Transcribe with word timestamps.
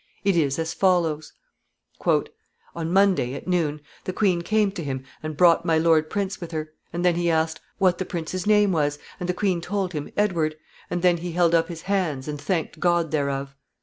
It 0.23 0.35
is 0.35 0.57
as 0.57 0.73
follows: 0.73 1.33
"On 2.07 2.91
Monday, 2.91 3.35
at 3.35 3.47
noon, 3.47 3.81
the 4.05 4.11
queen 4.11 4.41
came 4.41 4.71
to 4.71 4.83
him 4.83 5.03
and 5.21 5.37
brought 5.37 5.63
my 5.63 5.77
lord 5.77 6.09
prince 6.09 6.41
with 6.41 6.49
her, 6.53 6.73
and 6.91 7.05
then 7.05 7.13
he 7.13 7.29
asked 7.29 7.61
'what 7.77 7.99
the 7.99 8.05
prince's 8.05 8.47
name 8.47 8.71
was,' 8.71 8.97
and 9.19 9.29
the 9.29 9.35
queen 9.35 9.61
told 9.61 9.93
him 9.93 10.11
'Edward,' 10.17 10.55
and 10.89 11.03
then 11.03 11.17
he 11.17 11.33
held 11.33 11.53
up 11.53 11.67
his 11.67 11.83
hands, 11.83 12.27
and 12.27 12.41
thanked 12.41 12.79
God 12.79 13.11
thereof. 13.11 13.55